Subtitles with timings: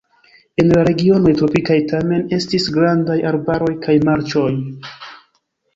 [0.61, 4.53] En la regionoj tropikaj tamen estis grandaj arbaroj kaj marĉoj.